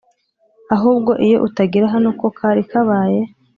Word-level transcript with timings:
ahubwo 0.75 1.11
iyo 1.25 1.37
utagera 1.47 1.85
hano 1.93 2.09
ko 2.19 2.27
kari 2.37 2.63
kabaye! 2.71 3.19